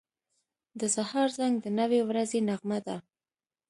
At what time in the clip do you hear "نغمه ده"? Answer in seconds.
2.49-2.95